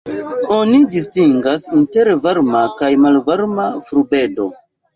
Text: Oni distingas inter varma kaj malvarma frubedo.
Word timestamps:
Oni 0.53 0.79
distingas 0.95 1.67
inter 1.81 2.11
varma 2.25 2.65
kaj 2.81 2.91
malvarma 3.05 3.71
frubedo. 3.87 4.53